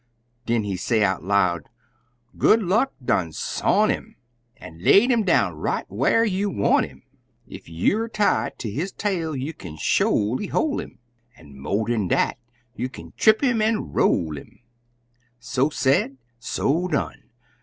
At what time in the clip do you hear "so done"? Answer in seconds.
16.39-17.29